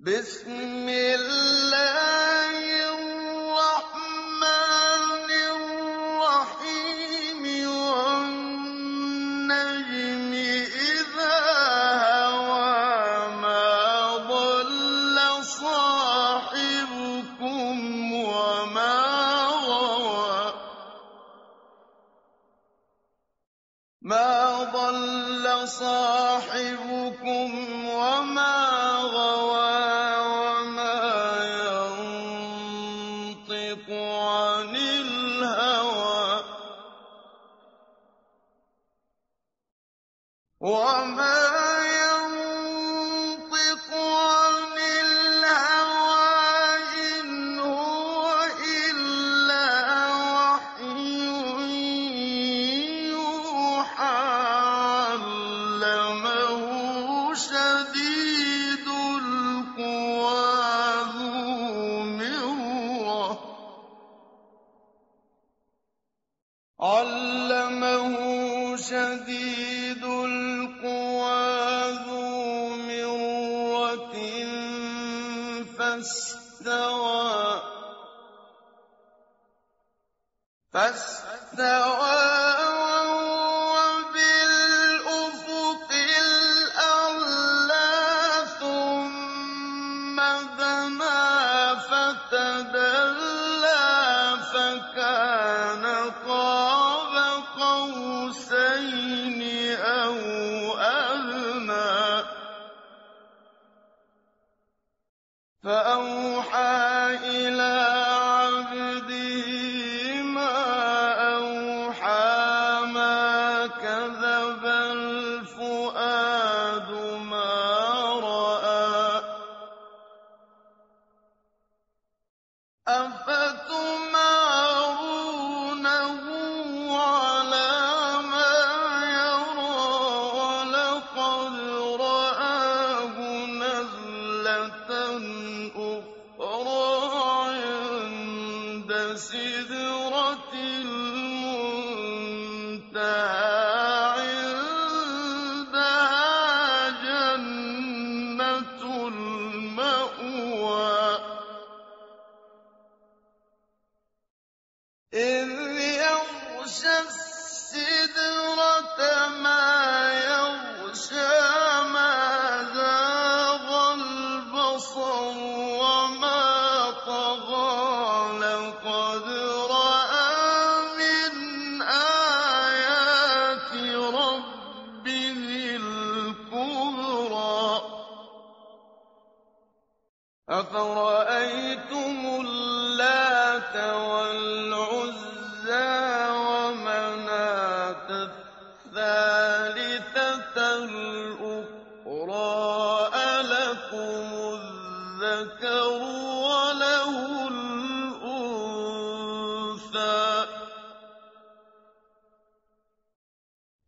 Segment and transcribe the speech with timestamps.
[0.00, 2.07] بِسْمِ اللَّهِ
[57.87, 58.16] شَدِيدُ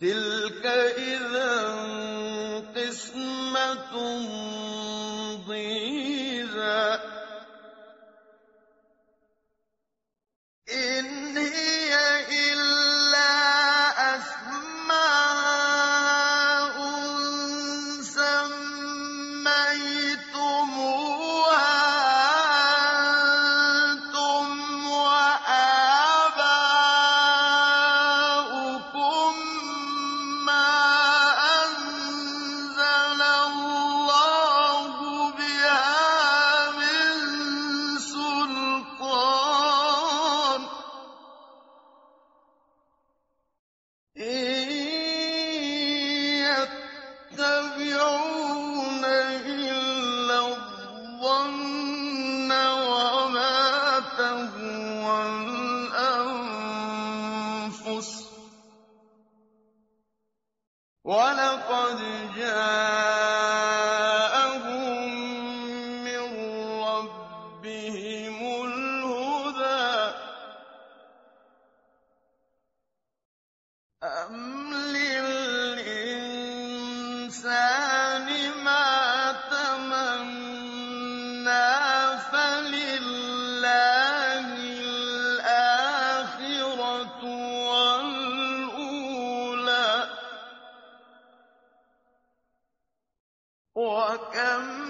[0.00, 0.66] تِلْكَ
[0.96, 1.58] إِذًا
[2.76, 3.92] قِسْمَةٌ
[61.08, 61.98] ولقد
[62.36, 62.87] جاء
[94.18, 94.87] وَكَمْ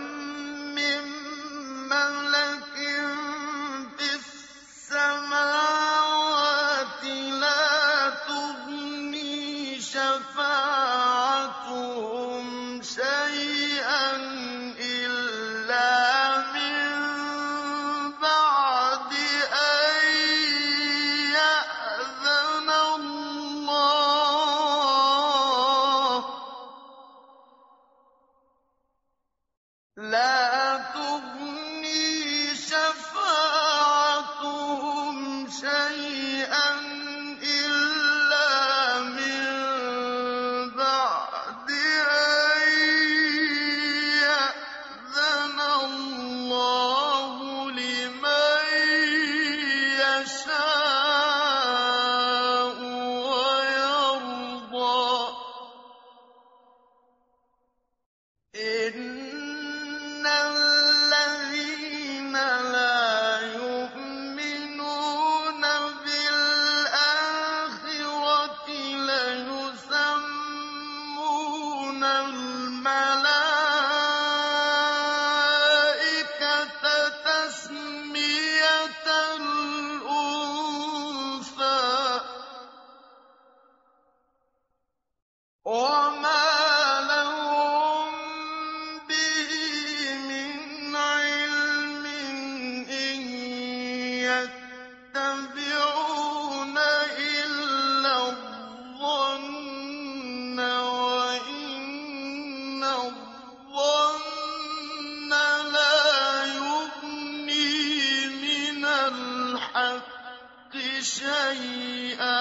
[111.03, 112.38] شيئا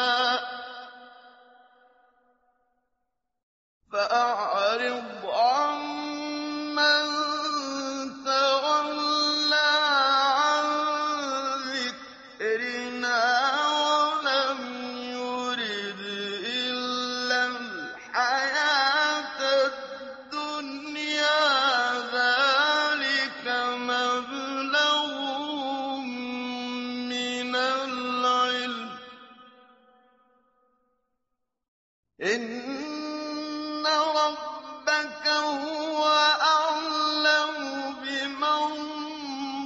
[32.27, 36.05] إن ربك هو
[36.41, 37.55] أعلم
[38.03, 38.67] بمن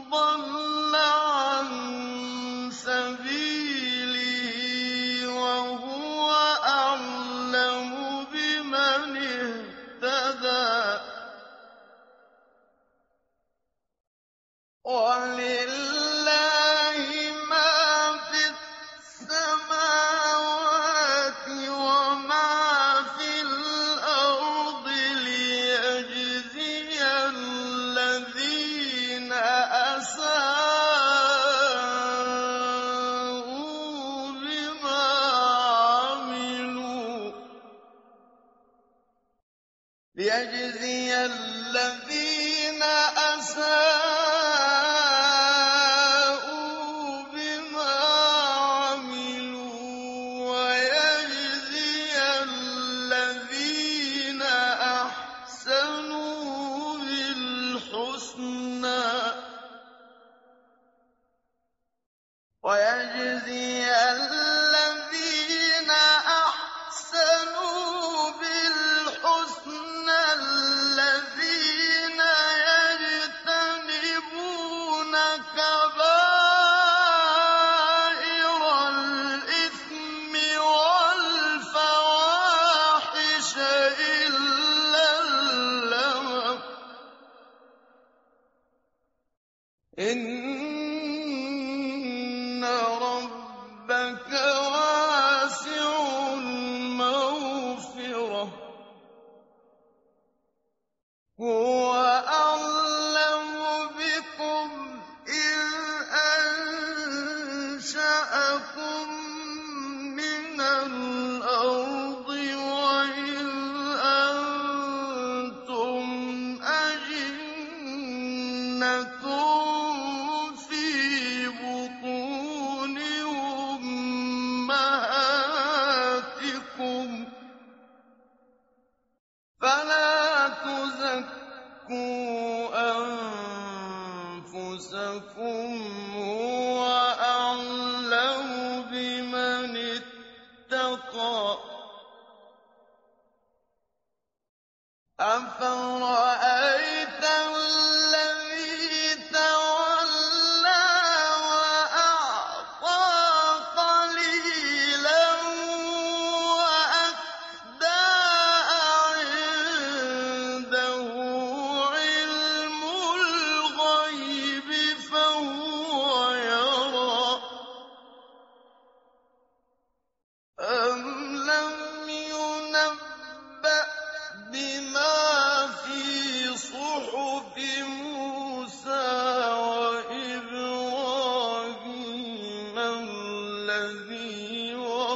[0.09, 1.67] ضل عن
[2.71, 4.17] سبيله
[5.27, 6.31] وهو
[6.63, 7.89] أعلم
[8.33, 10.81] بمن اهتدى
[40.15, 42.83] ليجزي الذين
[43.17, 44.00] أساءوا